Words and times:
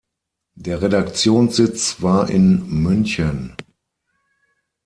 Der 0.55 0.81
Redaktionssitz 0.81 2.01
war 2.01 2.27
in 2.31 2.67
München. 2.81 3.55